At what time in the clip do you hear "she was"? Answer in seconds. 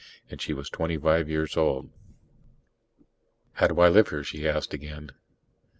0.41-0.67